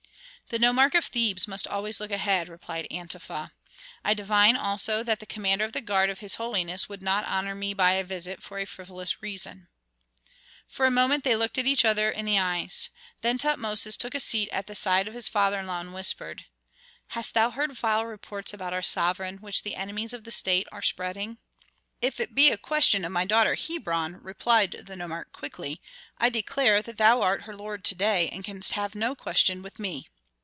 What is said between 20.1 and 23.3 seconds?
of the state are spreading?" "If it be a question of my